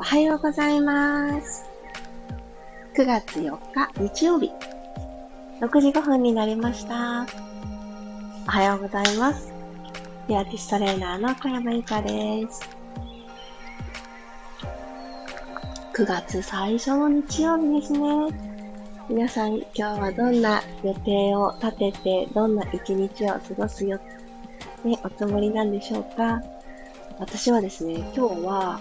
[0.00, 1.68] おはようございます。
[2.96, 4.50] 9月4日日曜日、
[5.60, 7.26] 6時5分になりました。
[8.46, 9.52] おはようございます。
[10.26, 12.66] ピラティストレーナーの小山由かです。
[15.92, 18.00] 9月最初の日曜日ですね。
[19.10, 24.00] 皆さん今日はどんな予定を立てて、どんな一日を過ごすよ、
[24.82, 26.40] ね、おつもりなんでしょうか
[27.18, 28.80] 私はですね、今日は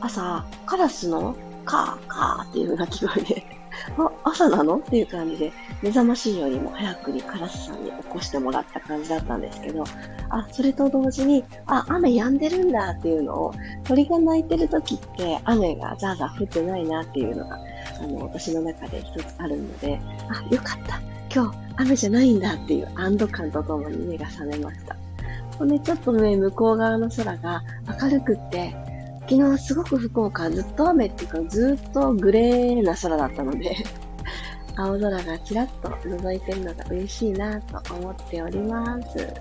[0.00, 3.58] 朝、カラスのカーカーっていう鳴き声で
[3.96, 4.76] あ、朝なの？
[4.76, 5.52] っていう感じで、
[5.82, 9.84] 目覚ましいよりも早くにカラスさんに起こしてもらった感じだったんですけど、
[10.30, 17.58] あ、それと同時に、あ、雨止んでるんだっていうのを、鳥が鳴いてる時って雨がザーザー降ってないなっていうのが、
[18.02, 21.00] あの、私の中で一つあるので、あ、よかった。
[21.34, 24.96] 今日雨じゃないんだっていう安堵感とともに目が覚めました。
[25.58, 27.62] これちょっとね、向こう側の空が
[28.02, 28.74] 明るくって、
[29.28, 33.76] 昨日すごく福岡ずっと雨っていうかずっとグレーな空だったので
[34.74, 39.34] 青空がちらっと覗いてるのが嬉しいなと思っております。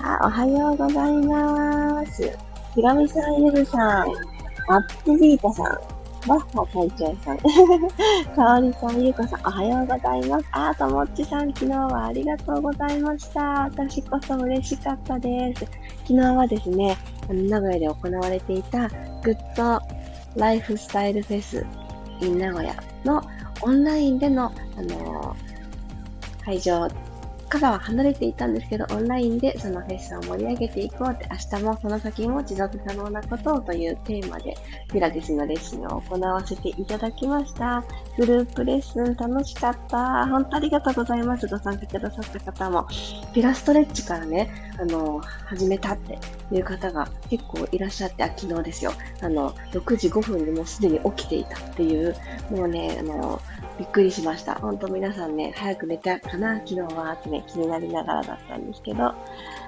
[0.00, 2.22] あ、おはようございます。
[2.74, 3.80] ひろみさん、ゆるさん、
[4.68, 5.78] アップビートさん、
[6.26, 7.38] バッハ会長さん、
[8.36, 10.46] かおりさん、ゆうこさん、おはようございます。
[10.52, 13.40] あーともっちさん、昨日はありがとうございました。
[13.64, 15.66] 私こそ嬉しかったです。
[16.06, 16.96] 昨日はですね、
[17.28, 18.88] あの名古屋で行われていた
[19.22, 19.80] グッド
[20.36, 21.66] ライフスタイルフェス
[22.20, 22.72] in 名古屋
[23.04, 23.20] の
[23.60, 24.44] オンラインでの、
[24.76, 26.88] あのー、会場
[27.52, 34.56] からは離れていたんですけど、オンラインでそのフェスを盛り上げていこうって、明日もその先も持続可能なことをというテーマで、
[34.90, 37.84] ピラティスのレッスンを行わせていただきました。
[38.16, 40.26] グループレッスン楽しかった。
[40.28, 41.46] 本当ありがとうございます。
[41.46, 42.86] ご参加くださった方も。
[43.34, 46.18] ピラストレッチからね、あの、始めたって
[46.50, 48.92] いう方が結構いらっしゃって、あ、昨日ですよ。
[49.20, 52.16] あの、6時5分にもうすでに起きていたっていう、
[52.50, 53.38] もうね、あの、
[53.78, 54.54] びっくりしました。
[54.56, 56.56] 本当皆さんね、早く寝たかな？
[56.58, 59.14] 昨日はってね、気になりながらだったんですけど、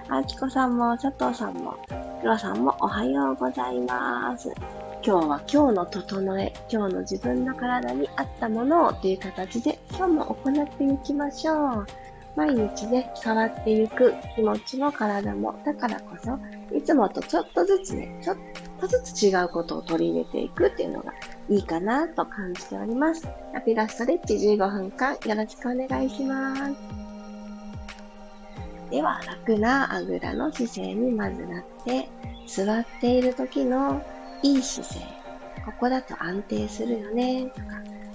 [0.09, 1.77] あきこさんも、佐藤さんも、
[2.21, 4.53] くろさんもおはようございます。
[5.07, 11.87] 今日は今日の整え、今日の自分の体に合ったものをという形で今日も行っていきましょう。
[12.37, 16.39] 毎日ね、変わっていく気持ちも体も、だからこそ、
[16.77, 18.37] いつもとちょっとずつね、ちょっ
[18.81, 21.13] とずつ違うことを取り入れていくっていうのが
[21.49, 23.29] いいかなと感じております。
[23.53, 27.05] ラピラストレッチ15分間よろしくお願いします。
[28.91, 32.09] では、楽なあぐらの姿勢にまずなって、
[32.47, 34.03] 座っている時の
[34.43, 35.01] いい姿勢。
[35.65, 37.67] ここだと安定するよね、とか、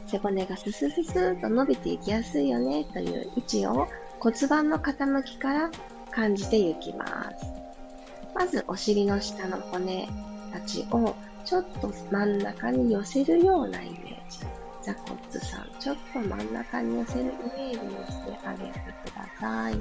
[0.07, 3.87] 背骨がススススと伸びていきやすいよね、という位置を
[4.19, 5.71] 骨盤の傾きから
[6.11, 7.05] 感じていきま
[7.37, 7.45] す。
[8.33, 10.07] まずお尻の下の骨
[10.53, 14.39] たちをちょっと真ん中に寄せるようなイメージ。
[14.81, 19.75] 座骨さん、ちょっと真ん中に寄せるイメージにしてあげてください。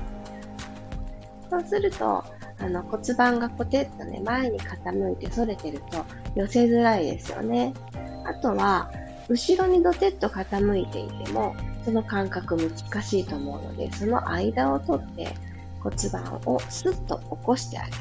[1.51, 2.25] そうすると、
[2.61, 6.05] あの骨盤がポテッとね、前に傾いて反れてると
[6.35, 7.73] 寄せづらいですよね。
[8.27, 8.91] あとは、
[9.29, 11.55] 後ろにドテッと傾いていても、
[11.85, 15.35] その感覚難しいと思うので、その間を取って
[15.81, 17.97] 骨盤をスッと起こしてあげる。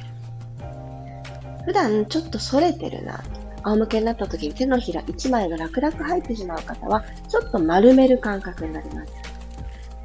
[1.65, 3.23] 普段ちょっと反れてるな、
[3.63, 9.13] 仰向けになった時に手のひら1枚が楽々入ってしまう方は、ちょっと丸める感覚になります。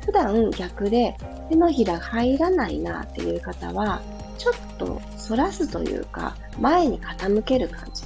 [0.04, 1.16] 普段逆で
[1.48, 4.02] 手のひら入らないなっていう方は、
[4.38, 8.04] ちょっと反らすというか、前に傾ける感じ。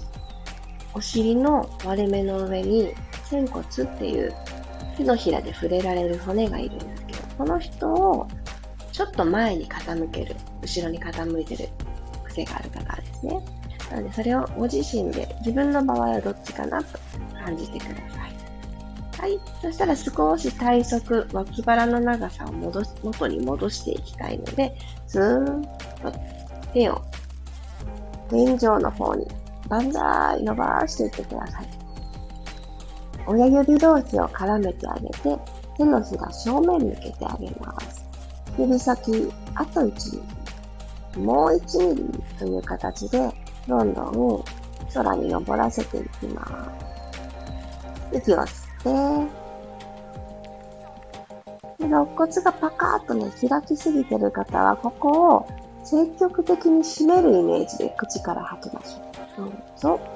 [0.94, 4.34] お尻の割れ目の上に仙骨っていう
[4.96, 8.26] 手のひらで触れられる骨がいるんですけど、この人を
[8.92, 11.68] ちょっと前に傾ける、後ろに傾いてる
[12.24, 13.44] 癖がある方ですね。
[13.91, 16.98] なので、それをご自身で自分の場合はどっちかなと
[17.44, 18.36] 感じてください。
[19.19, 19.41] はい。
[19.62, 24.76] そしたら少し体側、脇腹の長さを戻し、元に戻していきたいので、
[25.06, 26.12] ずーっと
[26.72, 27.02] 手を
[28.28, 29.27] 天井の方に
[29.68, 31.68] 万歳伸ばしていってください。
[33.27, 35.38] 親指同士を絡めてあげて、
[35.77, 38.04] 手のひら正面向けてあげます。
[38.59, 40.22] 指先、あと1ミ
[41.16, 44.45] リ、もう1ミリという形で、どんどん
[44.95, 46.47] 空に登らせていきま
[48.13, 48.16] す。
[48.16, 49.27] 息を吸っ
[51.78, 55.47] て、で肋骨がパカーッとね、開きすぎてる方は、ここを
[55.84, 59.47] 積極的に締めるイメージで口から吐きましょう。
[59.48, 60.16] どうぞ。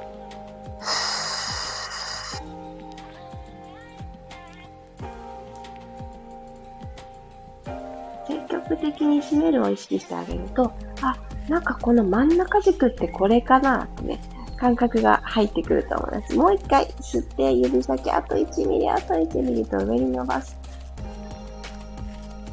[9.11, 10.73] に締めるを意識してあげると、
[11.03, 11.17] あ、
[11.49, 14.21] なんかこの真ん中軸ってこれかなってね、
[14.57, 16.37] 感覚が入ってくると思います。
[16.37, 20.59] もう一回吸って指先あと1ミリ、あと1ミリと上に伸ばす。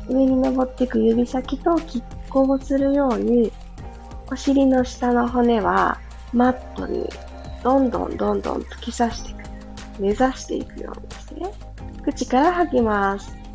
[0.10, 3.52] 上に登っていく指先と拮抗するように、
[4.32, 6.00] お尻の下の骨は
[6.34, 7.10] マットに
[7.64, 9.38] どんどんどんどん突き刺していく。
[10.00, 11.54] 目指していくようにして、
[12.04, 13.47] 口から吐きます。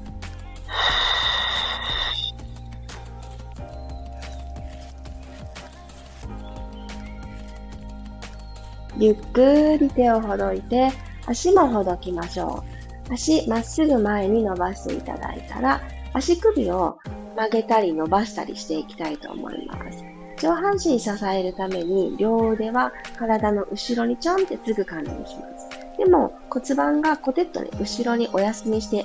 [9.03, 10.93] ゆっくり手をほどいて、
[11.27, 12.63] 足もほどきましょ
[13.11, 13.13] う。
[13.13, 15.81] 足まっすぐ前に伸ばしていただいたら、
[16.13, 17.01] 足首を
[17.35, 20.05] 曲げたり伸ばしたりしていきたいと思います。
[20.39, 25.69] 上半身支えるために両腕は体の後ろにちょんってつぐ感じにします。
[25.99, 29.05] でも骨盤がコテッとね、後ろにお休みして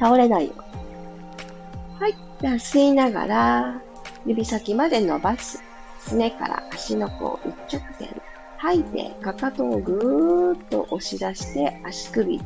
[0.00, 2.00] 倒れないように。
[2.00, 2.14] はい。
[2.40, 3.82] じゃあ吸いながら
[4.24, 5.62] 指先まで伸ばす。
[6.00, 7.38] すねから足の甲
[7.68, 8.25] 一直線。
[8.58, 12.40] 吐いて、かかとをぐーっと押し出して足首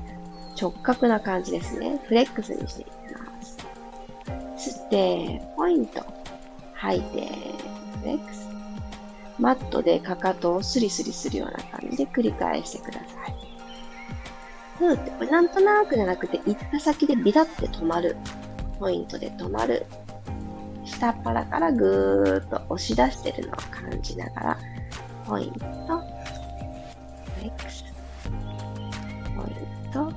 [0.61, 2.01] 直角な感じですね。
[2.07, 3.57] フレックスにしていきます。
[4.57, 6.05] 吸って、ポイント。
[6.75, 7.29] 吐いて、
[8.01, 8.49] フレックス。
[9.39, 13.35] マットでかかとをスリスリするような感じで繰り返してください。
[14.79, 18.17] ふーって、これなんとなくじゃなくて、行った先でビタって止まる。
[18.79, 19.87] ポイントで止まる。
[20.85, 24.59] 下っ腹からぐーっと押し出してるのを感じながら、
[25.31, 26.03] ポイント、
[27.41, 27.85] X、
[29.37, 29.47] ポイ
[29.88, 30.12] ント、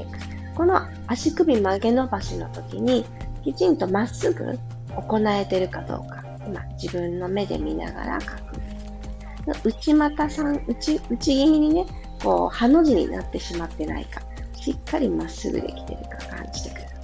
[0.00, 0.28] X。
[0.56, 3.04] この足首曲げ伸ばしの時に、
[3.44, 4.58] きちんとまっすぐ
[4.96, 9.60] 行えてるかどうか、今自分の目で見ながら確認。
[9.62, 11.84] 内股さん、内、内気にね、
[12.22, 14.22] こう、ハの字になってしまってないか、
[14.58, 16.98] しっかりまっすぐできてるか感じてください。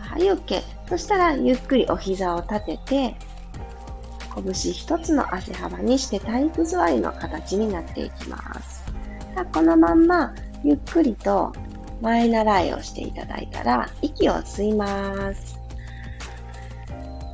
[0.00, 0.62] はい、OK。
[0.88, 3.31] そしたら、ゆっくりお膝を立てて、
[4.34, 8.84] 拳一つの汗幅にして体育座りの形になっていきます。
[9.34, 10.34] さあこのまんま、
[10.64, 11.52] ゆっくりと
[12.00, 15.58] 前習いをしていただいたら、息を吸います。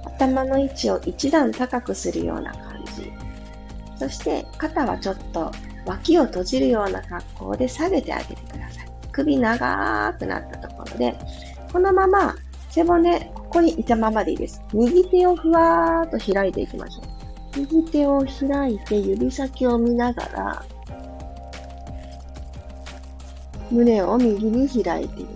[0.04, 3.12] 頭の位置を一段高くするような感じ。
[3.96, 5.52] そして肩はちょっと
[5.86, 8.88] 脇を閉じるような格好で下げてあげてください。
[9.12, 11.18] 首長くなったところで、
[11.72, 12.34] このまま
[12.70, 14.62] 背骨、ここにいたままでいいです。
[14.74, 17.60] 右手をふわーっと開いていきましょう。
[17.60, 20.64] 右手を開いて指先を見ながら、
[23.70, 25.30] 胸を右に開いていく。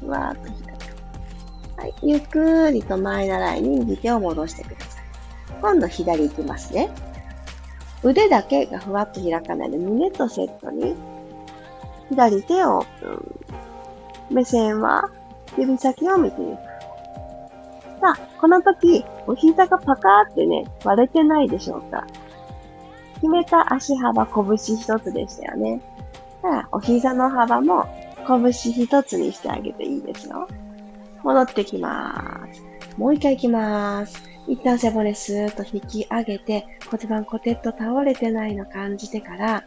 [0.00, 1.80] ふわーっと開く。
[1.80, 1.94] はい。
[2.02, 5.02] ゆっくりと前習いに右手を戻してください。
[5.60, 6.90] 今度左行きますね。
[8.04, 10.94] 腕だけがふわっと開かないで、胸とセットに、
[12.08, 13.08] 左手をオープ
[14.30, 14.34] ン。
[14.34, 15.10] 目線は
[15.58, 16.71] 指先を見ていく。
[18.02, 22.04] さあ、この時、お膝がパカーってね、割れてないでしょうか
[23.14, 25.80] 決めた足幅拳一つでしたよね。
[26.42, 27.86] さあ、お膝の幅も
[28.26, 30.48] 拳一つにしてあげていいですよ。
[31.22, 32.60] 戻ってきます。
[32.98, 34.20] もう一回行きます。
[34.48, 39.62] 一旦背骨スーッと引き上げて骨盤コテッと倒れてないの感じてから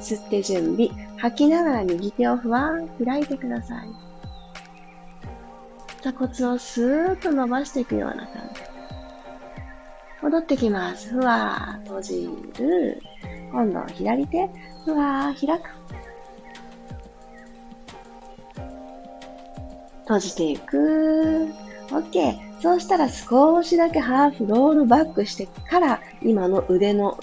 [0.00, 0.88] 吸って準備。
[1.18, 4.05] 吐きながら右手をふわーん開いてください。
[6.06, 8.60] 鎖骨をスーッと伸ばしていくような感じ。
[10.22, 11.08] 戻ってきます。
[11.10, 13.02] ふわー閉じる。
[13.50, 14.48] 今度左手。
[14.84, 15.68] ふわー開く。
[20.02, 21.48] 閉じていく。
[21.88, 22.60] OK。
[22.60, 27.18] そうしたら少しだけハーフロールバックしてから今の腕の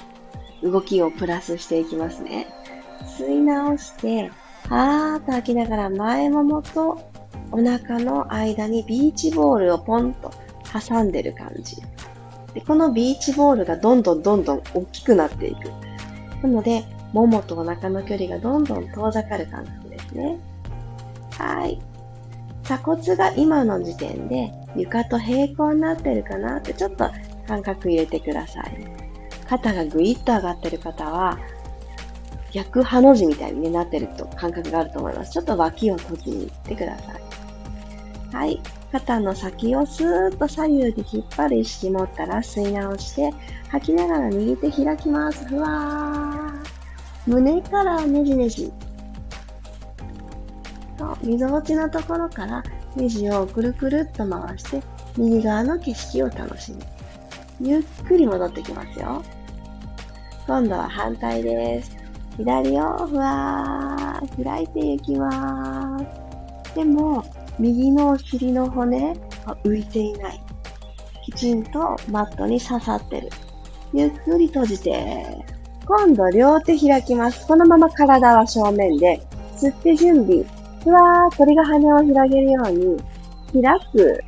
[0.62, 2.48] 動きをプラスしていきますね。
[3.18, 4.30] 吸い直して、
[4.68, 7.13] はーっと吐きながら前ももと
[7.54, 10.32] お腹の間にビーチボールをポンと
[10.74, 11.78] 挟んでる感じ。
[12.56, 15.70] でこのビーチボールがどんどんどんどん大きくなっていく。
[16.42, 16.84] なので、
[17.14, 20.40] ももとお腹の距離がどんどん遠ざかる感覚ですね。
[21.38, 21.80] はい。
[22.64, 27.10] 鎖骨が今の時点で床と平行になってるかなってちょっと
[27.48, 28.78] 感覚入れてください。
[29.48, 31.38] 肩がぐいっと上がってる方は、
[32.52, 35.32] 逆ハの字みたいに、なってると感覚があると思います。
[35.32, 37.33] ちょっと脇を閉じに行ってください。
[38.34, 38.60] はい。
[38.92, 43.32] 肩の先をスーッと左右で引っ張る意識持ったら吸い直して、
[43.70, 45.46] 吐きながら右手開きます。
[45.46, 47.32] ふわー。
[47.32, 48.74] 胸からねじねじ。
[50.98, 52.64] と、溝落ちのところから
[52.96, 54.82] ネジをくるくるっと回して、
[55.16, 56.80] 右側の景色を楽しむ。
[57.62, 59.24] ゆっくり戻ってきますよ。
[60.48, 61.96] 今度は反対です。
[62.38, 66.76] 左をふわー開いていきます。
[66.76, 67.24] でも、
[67.60, 69.10] 右のお尻の骨
[69.46, 70.42] は浮いていない。
[71.26, 73.30] きちんとマットに刺さってる。
[73.94, 75.46] ゆっくり閉じて、
[75.86, 77.46] 今度両手開きます。
[77.48, 79.22] このまま体は正面で、
[79.56, 80.44] 吸って準備。
[80.84, 84.24] ふわー、鳥が羽を広げるように、開く。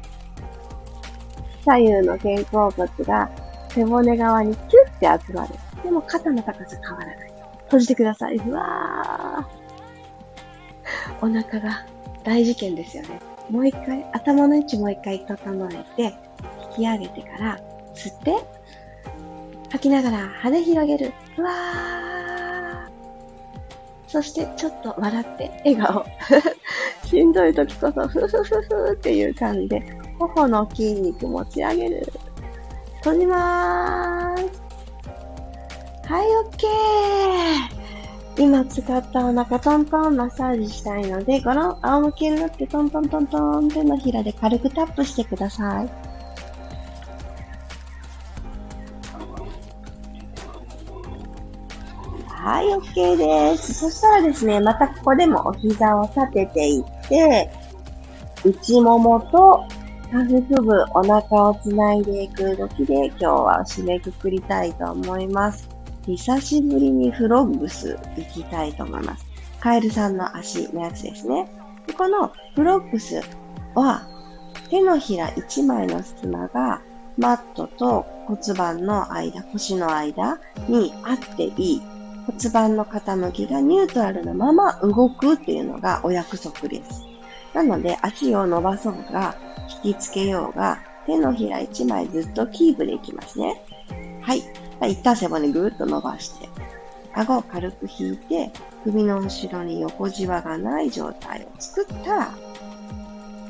[1.64, 3.30] 左右の肩甲骨が
[3.70, 5.56] 背骨側にキュッて集まる。
[5.84, 7.18] でも肩の高さ変わらない。
[7.66, 8.38] 閉じてください。
[8.38, 11.26] ふわー。
[11.26, 11.86] お腹が
[12.26, 13.22] 大事件ですよね。
[13.50, 16.16] もう一回、頭の位置もう一回整えて、
[16.78, 17.60] 引き上げてから、
[17.94, 18.36] 吸って、
[19.70, 21.14] 吐きながら羽広げる。
[21.38, 22.06] うわー。
[24.08, 26.06] そしてちょっと笑って、笑顔。
[27.06, 29.84] しんどい時こそ、ふふふふっていう感じで、
[30.18, 32.12] 頬の筋肉持ち上げる。
[32.98, 34.66] 閉じまーす。
[36.08, 37.75] はい、オッケー。
[38.38, 45.90] 今使ったお腹トントンマッサージしたいので、この仰向けになってトントントントン手のひらで軽くタップしてください。
[52.28, 53.74] はい、OK です。
[53.74, 57.50] そしたらですね、またここでもお膝を立てていって、
[58.44, 59.66] 内ももと
[60.12, 65.75] 下腹部、お腹をつないでいく動きで今日は締めくくりたいと思います。
[66.06, 69.26] 久しぶりにフロッグス行きたいと思います。
[69.60, 71.48] カエルさんの足のやつですね。
[71.98, 73.22] このフロッグス
[73.74, 74.08] は
[74.70, 76.82] 手のひら1枚の隙間が
[77.18, 81.82] マットと骨盤の間、腰の間にあっていい。
[82.26, 87.04] 骨盤の傾きがニュートラルなまま動くっていうのがお約束です。
[87.54, 89.36] なので足を伸ばそうが、
[89.84, 93.64] 引きつけようが、手のひら1枚ずっとキープできますね。
[94.22, 94.44] はい。
[94.82, 96.50] 一旦背骨ぐーっと伸ばして、
[97.14, 98.52] 顎を軽く引いて、
[98.84, 102.32] 首の後ろに横じわがない状態を作ったら、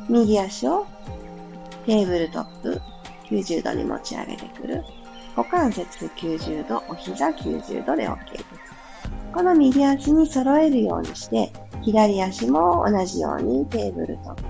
[0.08, 0.86] 右足を
[1.86, 2.82] テーブルトップ
[3.29, 4.84] 90度に持ち上げてくる。
[5.36, 8.46] 股関節90度、お膝90度で OK です。
[9.34, 11.51] この右足に揃えるようにして、
[11.82, 14.44] 左足も同じようにテーブルトップ。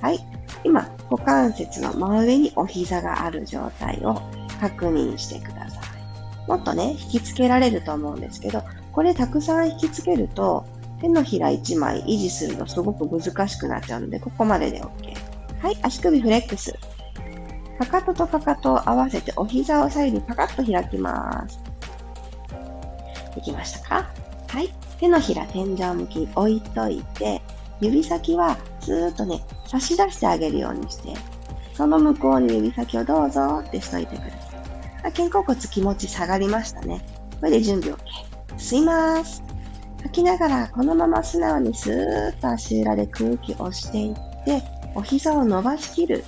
[0.00, 0.18] はい。
[0.64, 4.20] 今、股関節の真上にお膝がある状態を
[4.56, 6.48] 確認してください。
[6.48, 10.64] もっとね、引きつけられると思うんですけど、これたくさん引きつけると、
[11.00, 15.14] 手のひら1枚維持するのすごく難しくなっちゃうので、ここまでで OK。
[15.60, 16.74] はい、足首フレックス。
[17.78, 21.58] かかととかかとを合わせてお膝を左右にパカッと開きます。
[23.34, 24.10] できましたか？
[24.48, 24.72] はい。
[24.98, 27.42] 手のひら天井向きに置いといて、
[27.82, 31.12] 指先はずーっとね、差し出してあげるようにして、
[31.74, 34.45] その向こうに指先をどうぞってしといてください。
[35.12, 37.04] 肩甲骨気持ち下がりましたね。
[37.40, 38.00] これで準備 OK。
[38.56, 39.42] 吸います。
[40.02, 44.62] 吐きながらこのまま素直にスーッと足裏で空気を押していって、
[44.94, 46.24] お膝を伸ばしきる。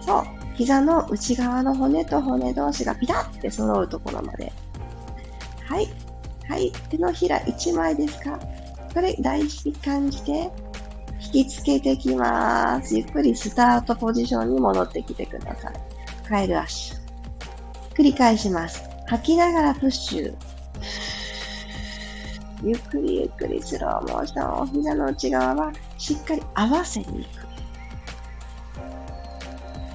[0.00, 0.24] そう。
[0.54, 4.52] 膝の内側の骨と骨同士がピタッて揃うところまで。
[5.68, 5.86] はい。
[6.48, 6.72] はい。
[6.90, 8.38] 手のひら1枚ですか？
[8.92, 10.50] これ大事に感じて、
[11.20, 12.96] 引きつけてきます。
[12.96, 15.74] ゆっくりスタートポジションに戻ってきてください。
[16.28, 16.94] カエル足。
[17.98, 18.88] 繰り返します。
[19.06, 20.36] 吐きながらプッシュ。
[22.62, 24.66] ゆっくりゆっくりスローモーション。
[24.68, 27.48] 膝の内側はしっかり合わせに行く。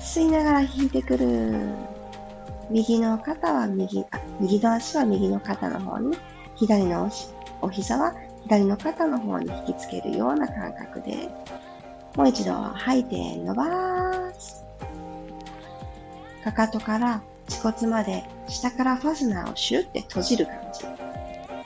[0.01, 1.53] 吸いながら引いてくる。
[2.69, 6.17] 右の肩は右、あ右の足は右の肩の方に、
[6.57, 7.10] 左の
[7.62, 11.29] お膝は左の肩の方に引きつけるような感覚で、
[12.17, 14.65] もう一度吐いて伸ばす。
[16.43, 20.81] かかとから恥骨まで下からファスナーをシュッて閉じる感じ。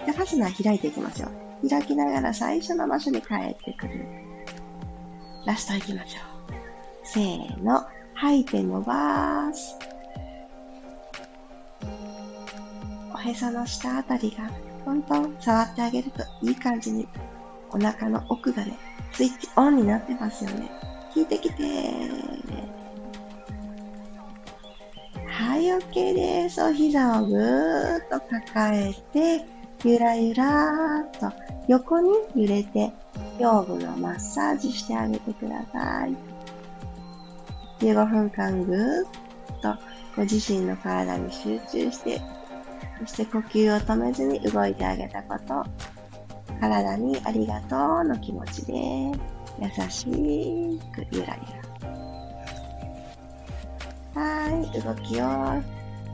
[0.05, 0.79] で、ファスナー開い。
[0.79, 0.91] てい。
[0.91, 1.29] きますよ。
[1.67, 4.05] 開きながら最初の場所に帰ってくる。
[5.45, 6.57] ラスト行きましょう。
[7.03, 7.85] せーの。
[8.13, 8.45] 吐い。
[8.45, 9.77] て伸ばす。
[13.13, 14.49] おへその下あたりが
[14.85, 16.51] トントン触ってあげるとい。
[16.51, 16.55] い。
[16.55, 17.07] 感じに
[17.71, 18.77] お腹の奥がね、
[19.13, 20.69] スイッチオンになってますよね。
[21.13, 21.25] 聞い。
[21.25, 22.76] てきてー
[25.37, 26.59] はい、OK です。
[26.63, 29.45] お膝をぐーっと抱えて、
[29.85, 31.31] ゆらゆらーっと
[31.67, 32.91] 横に揺れて、
[33.37, 36.17] 腰部のマッサージしてあげてください。
[37.81, 39.75] 15分間ぐーっと
[40.15, 42.19] ご自身の体に集中して、
[43.01, 45.63] そして呼吸を止めずに動いてあげたこと、
[46.59, 51.66] 体にありがとうの気持ちで、優しくゆらゆら。
[54.17, 55.61] はい、動きを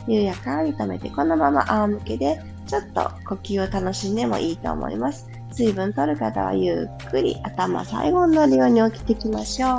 [0.08, 5.30] 緩やかに止めて、このまま仰向けで、ちょっと呼吸を楽しんでもいいと思います。
[5.54, 9.72] 水分取る方はゆっくり頭最後になるように起きていきましょう。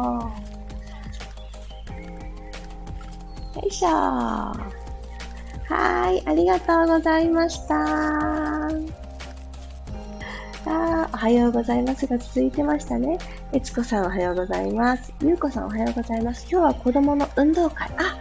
[3.60, 3.88] よいしょ。
[3.88, 4.52] は
[6.10, 9.03] い、ありがとうございました。
[10.66, 13.18] あおはようございますが続いてましたね。
[13.52, 15.12] えつこさんおはようございます。
[15.22, 16.46] ゆうこさんおはようございます。
[16.50, 17.88] 今日は子供の運動会。
[17.98, 18.16] あ、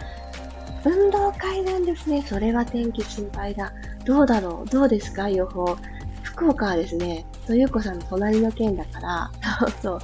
[0.84, 2.22] 運動会なんですね。
[2.22, 3.72] それは天気心配だ。
[4.04, 5.28] どうだろうどうですか？
[5.28, 5.76] 予報。
[6.22, 9.98] 福岡はですね、とゆうこさんの隣の県だから、そ うそう、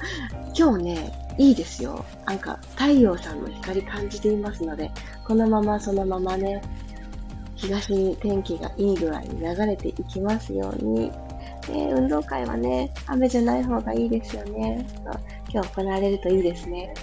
[0.57, 2.05] 今日ね、いいですよ。
[2.27, 4.91] なんか、太陽さんの光感じていますので、
[5.27, 6.61] このままそのままね、
[7.57, 11.11] 東に天気がいい具合に流れていきますように。
[11.69, 14.87] ね、運動会はね、雨じゃない方がいいですよね。
[15.53, 16.95] 今日行われるといいですね。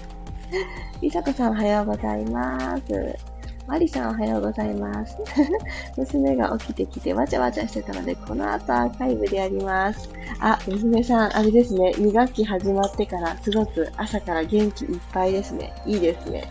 [1.02, 3.38] りさこさんおはようございます。
[3.68, 5.18] マリさんおはようございます。
[5.98, 10.10] 娘が起きてきてわちゃわちゃしてたので、この後アーカイブでやります。
[10.40, 11.94] あ、娘さん、あれですね。
[11.98, 15.74] 2学期始まってからすごく朝から元気いっぱいですね。
[15.86, 16.46] いいですね。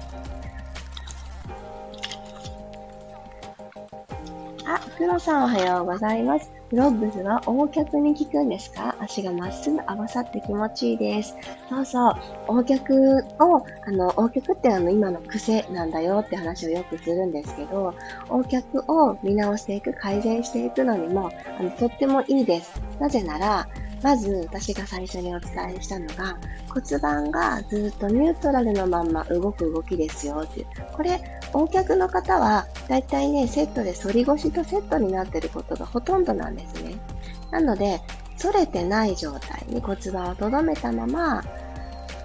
[4.69, 6.51] あ、黒さんおはようございます。
[6.71, 8.97] フロッグスは大脚に効くんですか？
[8.99, 11.37] 足がまっすぐ合わさって気持ちいいです。
[11.69, 12.15] そうそう。
[12.49, 17.95] 大脚を、あの、大脚ってあの、今の癖なんだよって話をよくするんですけど、
[18.29, 21.31] 大脚を見直していく、改善していくのにも、
[21.61, 22.83] あの、とってもいいです。
[22.99, 23.69] なぜなら、
[24.03, 26.39] まず私が最初にお伝えしたのが
[26.69, 30.67] 骨盤がずっとニュートラルのまんま動く動きですよっていう。
[30.93, 31.21] これ、
[31.55, 36.95] 横脚の方はだいたいね、セットで反り腰とセットになってることがほとんどなんですね。
[37.51, 38.01] なので、
[38.41, 41.43] 反れてない状態に骨盤を留めたまま、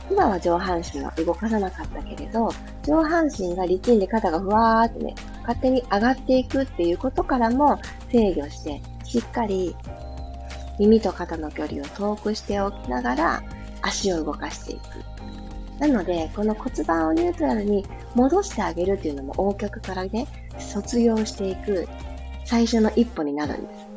[0.10, 2.50] 今は上半身は動かさなかったけれど、
[2.84, 7.80] 上半身が力んで肩がふわーってね、勝手に上がっていくっていうことからも
[8.12, 9.74] 制御して、しっかり
[10.82, 13.44] 耳と肩の距離を遠くしておきながら
[13.84, 14.82] 足を動かしていく。
[15.80, 17.86] なので、この骨盤をニュートラルに
[18.16, 21.88] 戻してあげるっていうのも横脚からね、卒業していく
[22.46, 23.88] 最初の一歩になるんです。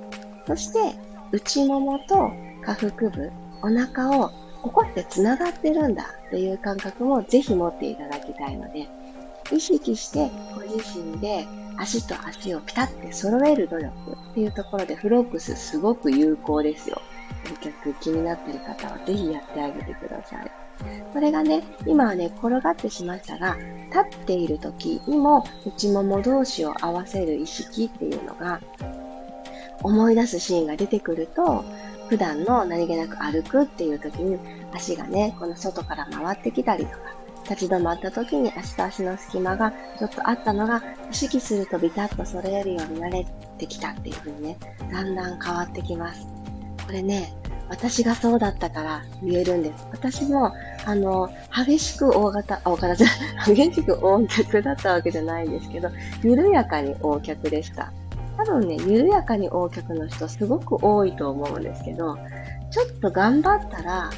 [0.47, 0.95] そして、
[1.33, 2.31] 内ももと
[2.63, 3.33] 下腹部、
[3.63, 4.31] お腹を
[4.63, 8.89] ここって繋がってるんだっていう感覚もぜひ持っていただきたいので、
[9.51, 11.47] 意識してご自身で
[11.79, 13.93] 足と足をピタッて揃える努力
[14.31, 17.01] っていうところでフロックスすごく有効ですよ。
[17.53, 20.51] お客気になってる方はぜひやってあげてください。
[21.13, 23.57] これがね、今はね、転がってしましたが、
[23.87, 28.61] 立っている時にも内もも同士を合わせる意識っていうのが
[29.83, 31.65] 思い出すシーンが出てくると、
[32.09, 34.39] 普段の何気なく歩くっていう時に
[34.73, 36.99] 足がね、この外から回ってきたりとか、
[37.45, 43.27] 立ち止まった時に足と足の隙間がちょっとあったのが、意識するとビタッと揃えるようになれ
[43.59, 44.59] てきたっていう風にね、
[44.91, 46.27] だんだん変わってきます。
[46.87, 47.33] これね、
[47.69, 49.87] 私がそうだったから言えるんです。
[49.91, 50.53] 私も、
[50.85, 53.07] あの、激しく大型、大型じゃ
[53.47, 55.91] 激しく大脚だったわけじゃないんですけど、
[56.23, 57.93] 緩やかに大脚でした。
[58.37, 62.17] 多分ね、緩やかに大脚の人すごく多いと思うんですけど、
[62.71, 64.11] ちょっと頑張ったら、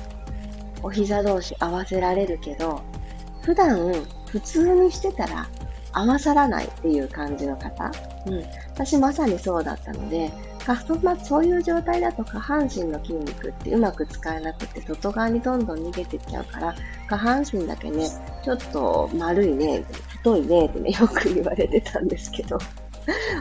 [0.83, 2.83] お膝同士合わせられるけど、
[3.47, 3.93] 普段
[4.27, 5.47] 普通にしてたら
[5.93, 7.93] 合わさらないっていう感じの方？
[8.27, 8.45] うん。
[8.75, 10.33] 私まさにそうだったので、
[11.01, 16.75] まあ、そういう状態だと下半身の筋肉ってうまく使えなくて外側にどんどん逃げてっちゃうから、
[17.09, 18.09] 下半身だけね、
[18.45, 22.59] ちょっと丸いね、太いねってね、よく言われてたんですけど、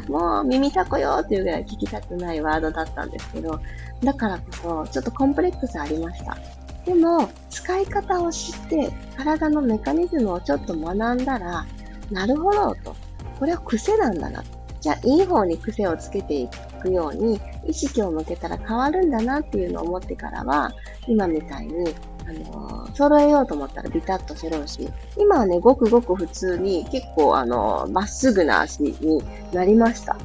[0.08, 3.60] もう耳たこよっていうぐらい聞きたくないワードだったんですけど、
[4.04, 6.38] だからこそ、ちょっとコンプレックスありました。
[6.86, 11.66] でも、使い方を知って、体のメカニズムをちょっと学んだら、
[12.12, 12.96] なるほどと。
[13.40, 14.44] これは癖なんだな。
[14.80, 16.50] じゃあ、いい方に癖をつけてい
[16.82, 20.72] くように、意識を向けたら変わるんだなっていうのを思ってからは、
[21.08, 21.96] 今みたいに、
[22.28, 30.18] あのー、揃えようと思ったらビタッと揃うし、今はね、ごくごく普通に結構あのー、まっすぐな足になりました。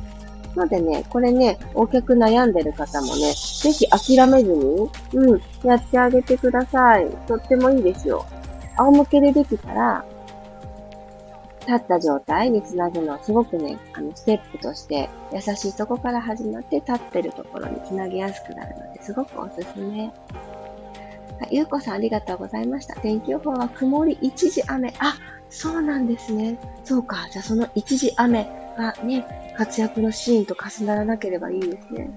[0.57, 7.09] のでね、これね、お客悩んでる方もね、ぜひ諦めずに、うん、やってあげてください。
[7.27, 8.25] とってもいいですよ。
[8.77, 10.05] 仰向けでできたら、
[11.61, 20.11] 立った状態につなぐのはすごくね、あの、ステップとして優しいとこから始まって立ってるところにつなげやすくなるので、すごくおすすめ。
[21.51, 22.97] ゆうこさんありがとうございました。
[22.97, 24.93] 天気予報は曇り一時雨。
[24.99, 25.17] あ、
[25.49, 26.59] そうなんですね。
[26.85, 27.29] そうか。
[27.31, 28.45] じゃあその一時雨
[28.77, 29.25] がね、
[29.61, 32.09] 活躍のシーンと重ならなければいいですね。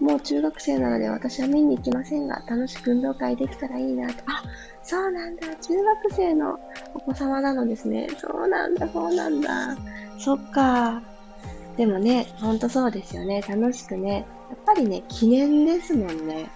[0.00, 4.14] もう中学生なので私は見に行きませんが、楽しく運動会できたらいいなと。
[4.26, 4.42] あ、
[4.82, 5.46] そうなんだ。
[5.54, 5.72] 中
[6.08, 6.58] 学生の
[6.92, 8.08] お子様なのですね。
[8.18, 9.76] そうなんだ、そうなんだ。
[10.18, 11.00] そっか。
[11.76, 13.40] でもね、ほんとそうですよね。
[13.42, 14.26] 楽しくね。
[14.50, 16.50] やっぱりね、記念ですもんね。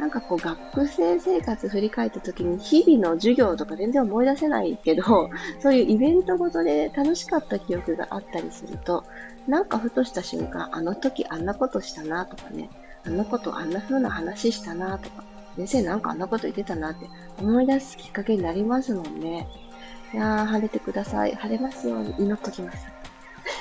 [0.00, 5.28] なんかこう学生生活振り返った時に日々の授業とか全然思い出せないけど、
[5.60, 9.04] そういうイベントごとで楽しかった記憶があったりすると、
[9.46, 12.70] なんかふとした瞬間、あの時あんなことしたなとかね、
[13.04, 15.22] あのことあんな風な話したなとか、
[15.56, 17.06] 先生なんかあんなこと言ってたなって
[17.38, 19.46] 思い出すきっかけになりますもんね。
[20.14, 21.34] いやー、晴れてください。
[21.34, 22.86] 晴れますように祈っときます。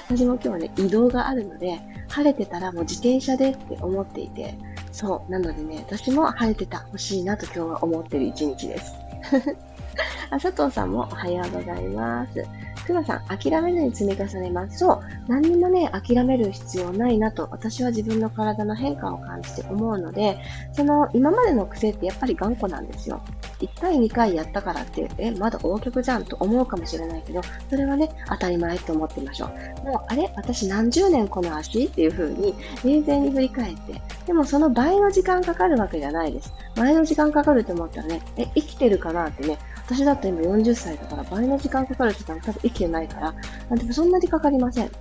[0.07, 4.57] 私も今日はね、移動があるので、晴れてたらもう自転車でって思っていて、
[4.99, 5.31] そう。
[5.31, 8.93] なのでね、私も晴れてた、欲しいなと今日は思ってる一日です。
[10.29, 12.45] あ、佐藤さんもおはようございます。
[12.89, 14.79] くまさん、諦めずに積み重ねます。
[14.79, 14.99] そう。
[15.27, 20.39] 何にもね、諦める必要ないなと、私は自分の体の変化を感じて思うので、
[20.73, 23.21] その、今までの癖ってやっぱり頑固なんですよ。
[23.59, 29.49] 1回2回やったからって、え、まだ大曲じゃんと思うかもしれないけど、それはね、当たり前と思ってみましょ
[29.83, 29.87] う。
[29.87, 31.85] もう、あれ私何十年この足？
[31.85, 36.53] っていう風に、冷静に振り返って、でもその倍の時間かかるわけじゃないです。
[36.75, 43.33] 倍の時間かかると思ったらね、え、生きてるかなってね、私だと今40歳だから倍の時間かかる時間多分生きてないか
[43.69, 44.91] ら、でもそんなにかかりません。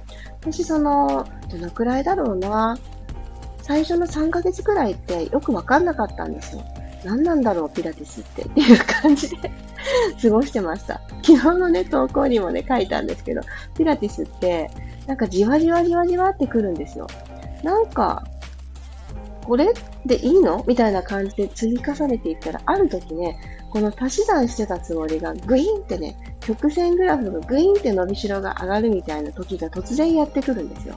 [0.41, 2.79] 私その、どのくらいだろうな。
[3.61, 6.65] 最初の3ヶ月くらいってよくわかんなかったんですよ。
[7.05, 9.51] 何なんだろう、ピラティスって っていう感じで
[10.23, 11.03] 過ごしてました。
[11.23, 13.43] 昨日のね、投稿にもね、書いたんですけど、
[13.77, 14.71] ピラティスって、
[15.07, 17.07] なんかじわじわじわじわってくるんですよ。
[17.63, 18.25] なんか、
[19.45, 19.75] これ
[20.07, 20.65] でいいの？
[20.67, 23.39] みたいな感じで積み重ねていったら、ある時ね、
[23.71, 30.95] この足し算してたつもりがグイーンってね、曲線グラフがグイーンって伸びしろが上がるみたいな時が突然やってくるんですよ。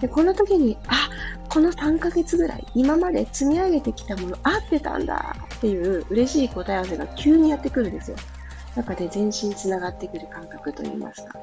[0.00, 1.10] で、この時に、あ、
[1.48, 8.16] この3ヶ月ぐらい、今まで積み上げてきたもの合ってたんだっていう嬉しい答え合わせが急にやってくるんですよ。
[8.76, 11.40] 中で全身つながってくる感覚といいますか。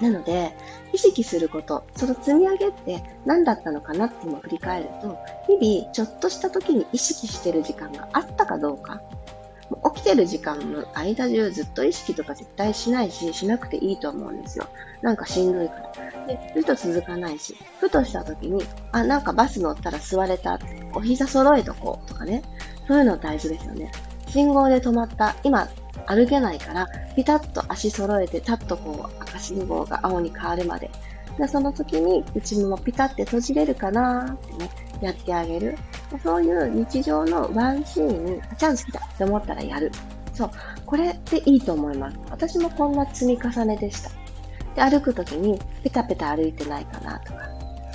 [0.00, 0.52] なので、
[0.92, 9.00] 意識すること、その積み上げって何だったのかなっていうのを振り返ると、日々ちょっとした時に意識してる時間があったかどうか
[9.94, 14.66] 起きてる時間の間中ずっと意識とか絶対しないし、しなくていいと思うんですよ。
[15.02, 16.26] なんかしんどいから。
[16.26, 20.58] で、ずっと続かないし、ふとした時に、あ、なんかバス乗ったら座れた、
[20.94, 22.42] お膝揃えとこうとかね。
[22.86, 23.90] そういうの大事ですよね。
[24.28, 25.68] 信号で止まった、今
[26.06, 30.90] 歩けないから、ピタッと足揃えて、タッとこう赤信号が青に変わるまで。
[31.38, 35.76] で、その時に内もピタって閉じれるかなーってね、やってあげる。
[36.22, 39.90] そういう日常のワンシーン、チャンス来たって思ったらやる。
[40.32, 40.50] そう。
[40.84, 42.18] これっていいと思います。
[42.30, 44.10] 私もこんな積み重ねでした。
[44.76, 47.48] で、歩くときにペタペタ歩いてないかなとか、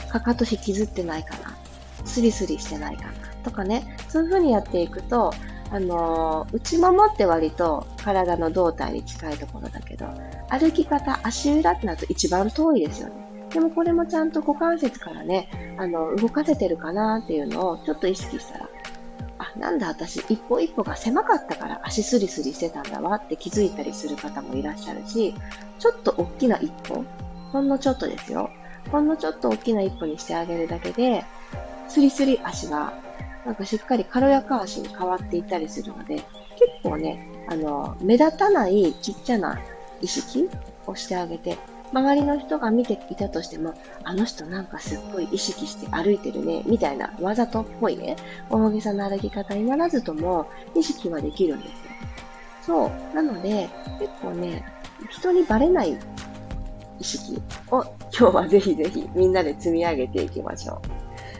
[0.09, 1.55] かかと引きずってないかな、
[2.03, 3.11] スリスリしてないかな
[3.43, 5.31] とかね、そういう風にやっていくと、
[5.69, 10.05] あのー、内ももって割と体の胴体に近いところだけど、
[10.49, 13.20] 歩き方、足裏ってなると一番遠いですよね。
[13.53, 18.69] でもこれもちゃんと股関節からね、あの、動かせてるかなっていうのをちょっと意識したら、
[19.39, 25.33] あ、なんだ私一歩一歩が狭かったから足スリスリしてたんだわって気づいたりする方もいらっしゃるし、
[25.79, 27.03] ちょっと大きな一歩、
[27.51, 28.49] ほんのちょっとですよ。
[28.91, 31.25] ほんのちょっと大きな一歩にしてあげるだけで、
[31.87, 32.93] スリスリ足が、
[33.45, 36.25] なんかしっかり軽やか足に変わっていったりするので、結
[36.83, 39.59] 構ね、あの、目立たないちっちゃな
[40.01, 40.49] 意識
[40.85, 41.57] をしてあげて、
[41.93, 43.73] 周りの人が見ていたとしても、
[44.03, 48.15] あの人なんかすっごい意識して歩いてるね、みたいなわざとっぽいね、
[48.49, 51.75] 大げさな歩き方にならずとも意識はできるんですよ。
[52.61, 53.15] そう。
[53.15, 54.63] なので、結構ね、
[55.09, 55.97] 人にバレない
[56.99, 57.83] 意識を
[58.17, 60.79] 今日はぜひぜひみんなで積み上げていきましょう。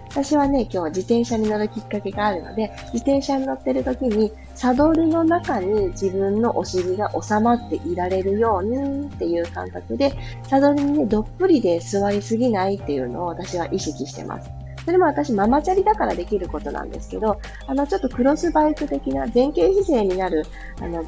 [0.09, 10.13] 私はね、今日は自転車に乗るきっかけがあるので、自転車に乗ってる時に、サドルの中に自分のお尻が収まっていられるようにっていう感覚で、
[10.47, 14.51] サドルにね、どっぷりで座りすぎないっていうのを私は意識してます。
[14.85, 20.45] それも私、ママチャリだからできることなんですけど、あの、ちょっとクロスバイク的な前傾姿勢になる、
[20.79, 21.03] あの、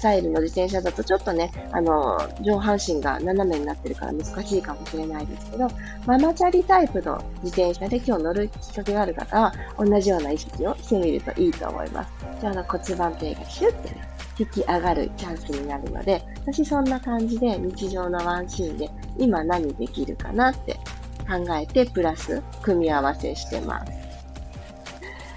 [0.00, 5.68] スタイルの自転車だとちょっとね、あの、上半身が斜めになってるから難しいかもしれないですけど、
[6.06, 12.10] ママチャリタイプの自転車で今日乗るきっかけがある方は、同じような意識をしてみるといいと思います。
[12.40, 14.08] じゃあ、の骨盤底がシュッてね、
[14.38, 20.80] 引き上がるチャンスになるので、私そんな感じで日常のワンシーンで今何できるかなって
[21.28, 23.92] 考えて、プラス組み合わせしてます。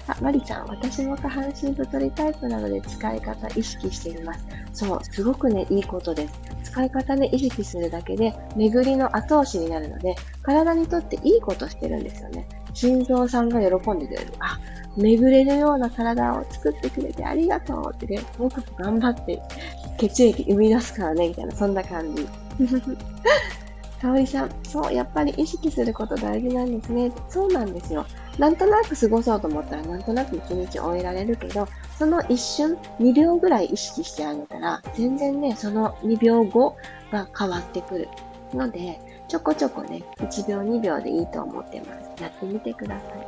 [0.06, 4.53] あ、マリちゃん、私も下半身太りタイプなので使い方意識しています。
[4.74, 6.34] そう、すごくね、いいことです。
[6.64, 12.46] 使い方で意識するだけで、巡りの後押しになるので、体にとっていいことしてるんですよね。
[12.74, 14.32] 心臓さんが喜んでくれる。
[14.40, 14.58] あ、
[14.96, 19.40] 巡れるような体を作ってくれてありがとうってね、僕も頑張って
[19.98, 22.26] 血液生み出すからね、みたいな、そんな感じ。
[24.02, 27.12] かおりさん、そう、やっぱり意識すること大事なんですね。
[27.28, 28.04] そうなんですよ。
[28.38, 31.68] なんとなく過ごそうと思ったらなんとなく一日終えられるけど、
[31.98, 36.76] その一瞬、2秒ぐらい意識してあげたら、全然ね、その2秒後
[37.12, 38.08] が変わってくる。
[38.54, 42.22] ので、ちょこちょこね、1秒2秒でいいと思ってます。
[42.22, 43.26] やってみてください。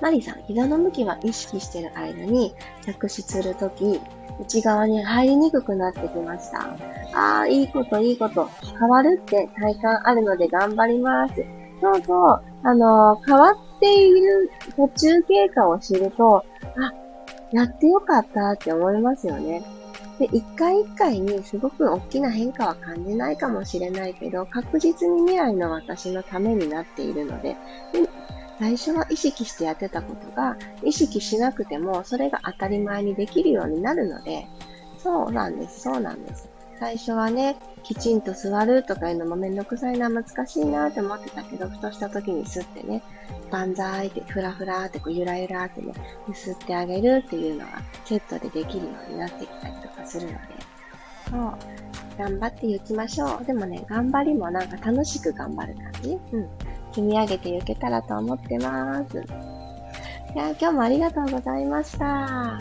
[0.00, 2.54] マリさん、膝の向きは意識してる間に
[2.84, 4.00] 着手するとき、
[4.40, 6.76] 内側に入りにくくなってきました。
[7.14, 8.48] ああ、いいこと、いいこと。
[8.78, 11.34] 変わるって体感あるので頑張ります。
[11.80, 12.53] そうそう。
[12.64, 16.92] あの、変わっている途中経過を知ると、あ、
[17.52, 19.62] やってよかったって思いますよね。
[20.18, 27.56] で、一回一回にすごく大きな変化は感じないかもしれないけど、確実に未来の私のためになっているので、
[27.92, 28.08] で
[28.58, 34.46] 最初は意識してやってたことが、意識しなくても、それが当たり前にできるようになるので、
[34.98, 36.53] そうなんです、そうなんです。
[36.78, 43.02] 最初はね、きちんと座るとかいうのもめんどくさいな、難しいなって思ってたけど、ふとした時に吸ってね、
[43.50, 45.92] 万歳って、ふらふらってこうゆらゆらってね、
[46.28, 50.38] 吸ってあげるっていうのがセットでできるようになってきたりとかするので、
[51.30, 51.54] そう、
[52.18, 53.44] 頑張っていきましょう。
[53.44, 56.48] でもね、頑張りもなんか楽しく頑張る感じうん。
[56.92, 59.18] 積み上げていけたらと思ってます。
[59.18, 62.58] いや、今日もありがとうございました。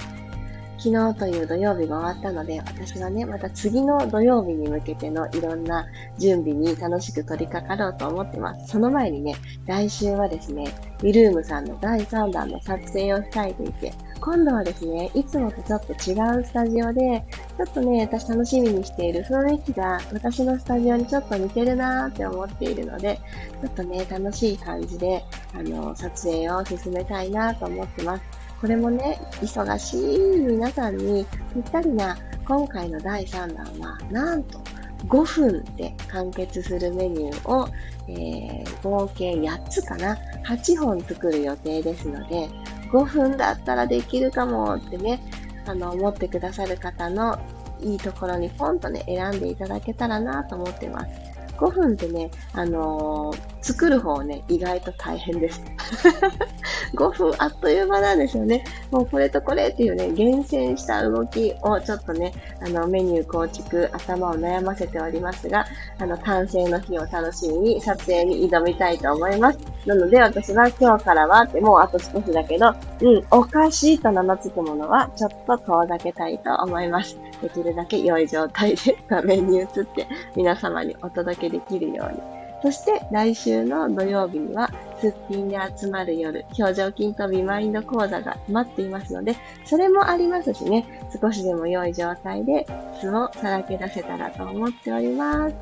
[0.84, 8.68] 昨日という土曜日が終わったので、私はね、また次の土曜日に向けてのいろんな準備に楽しく取り掛かろうと思ってます。
[8.68, 9.34] その前にね、
[9.66, 17.24] 来週はですね、ウィルームさんの第3弾の撮影をしたいて、今度はですね、いつもとちょっと違うスタジオで、
[17.56, 23.22] ちょっとね、私楽しみにしている雰囲気が私のスタジオにちょっと似てるなーって思っているので、
[23.62, 28.43] ちょっとね、楽しい感じで、あの、撮影を進めたいなと思ってます。
[28.64, 34.58] これもね、忙しい皆さんにぴったりな今回の第3弾は、なんと
[35.06, 37.68] 5分で完結するメニューを、
[38.08, 42.50] えー、合計8つかな、8本作る予定ですので、
[42.94, 45.20] 5分だったらできるかもってね、
[45.66, 47.38] あの、思ってくださる方の
[47.82, 51.12] いいところにポンとね、選んでいただけたらなと思ってます。
[51.58, 55.62] 5分ってね、あのー、作る方ね、意外と大変です。
[56.96, 58.64] 5分あっという間なんですよね。
[58.92, 65.66] もうこれとこれっていうね、厳選した動きをちょっとね、あの、メニュー構築、頭を悩ませておりますが、
[66.00, 69.60] あの、完成の日を楽しみに撮影に挑みたいと思います。
[69.86, 77.18] なので私は今日からはってもうあと少しだけど、うん、おかしいと名の付くものはちょっと遠ざけたいと思います。
[77.42, 84.72] できるだけ良い状態で画面に映って皆様にお届けできるようにそして来週の土曜日には、
[85.02, 90.86] すっぴんで集まる夜、表情筋とビマインド講座が待っていますので、それもありますしね、
[91.22, 92.66] 少しでも良い状態で
[93.02, 95.56] 素をさらけ出せたらと思っております。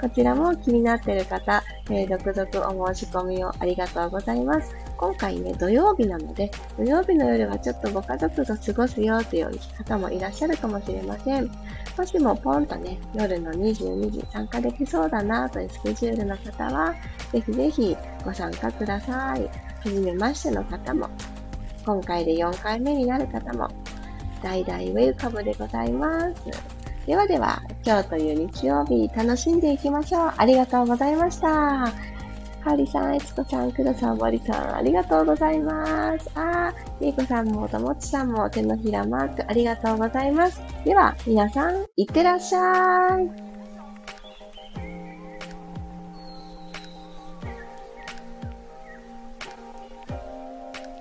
[0.00, 4.89] こちらも気になっている方、えー、続々お申し込みをありがとうございます。
[5.00, 11.50] 今回ね、土曜日なので、土曜日の夜はちょっとご家族と過ごすよという方もいらっしゃるかもしれません。
[11.96, 16.94] もしもポンとね、夜の22時参加できそうだなというスケジュールの方は、
[17.32, 19.44] ぜひぜひご参加ください。
[19.44, 19.50] は
[19.84, 21.08] じめましての方も、
[21.86, 23.68] 今回で4回目になる方も、
[24.42, 26.42] 大々ウェルカムでございます。
[27.06, 30.32] ではでは、今日という日曜日楽しんでいきましょう。
[30.36, 32.19] ありがとうございました。
[32.60, 36.30] はりさん、えつこさん、くどさん、まりさん、ありがとうございます。
[36.34, 40.60] あー、りいこさんも、ともちさんも、手のひらマーク、ありがとうございます。
[40.84, 43.49] では、皆さん、いってらっしゃい。